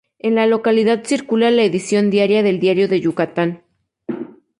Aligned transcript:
En 0.17 0.33
la 0.33 0.47
localidad 0.47 1.03
circula 1.03 1.51
la 1.51 1.61
edición 1.61 2.09
diaria 2.09 2.41
del 2.41 2.59
Diario 2.59 2.87
de 2.87 3.01
Yucatán. 3.01 3.61